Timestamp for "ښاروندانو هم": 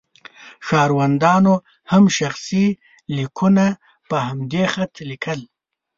0.67-2.03